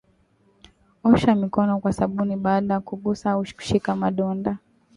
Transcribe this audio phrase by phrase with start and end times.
[1.03, 4.57] Osha mikono kwa sabuni baada ya kugusa au kushika madonda